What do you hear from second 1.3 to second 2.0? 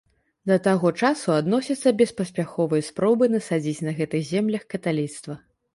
адносяцца